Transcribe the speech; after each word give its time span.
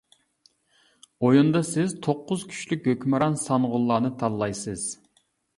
ئويۇندا 1.27 1.61
سىز 1.73 1.93
توققۇز 2.07 2.45
كۈچلۈك 2.53 2.89
ھۆكۈمران 2.93 3.39
سانغۇنلارنى 3.45 4.15
تاللايسىز. 4.25 4.91